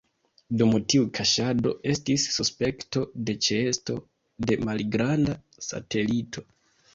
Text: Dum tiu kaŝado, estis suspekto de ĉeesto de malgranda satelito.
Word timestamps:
Dum 0.59 0.71
tiu 0.93 1.03
kaŝado, 1.17 1.73
estis 1.93 2.25
suspekto 2.37 3.03
de 3.27 3.37
ĉeesto 3.49 3.99
de 4.49 4.59
malgranda 4.65 5.37
satelito. 5.69 6.47